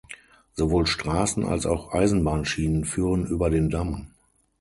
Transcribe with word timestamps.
Sowohl 0.55 0.87
Straßen 0.87 1.45
als 1.45 1.67
auch 1.67 1.93
Eisenbahnschienen 1.93 2.85
führen 2.85 3.27
über 3.27 3.51
den 3.51 3.69
Damm. 3.69 4.07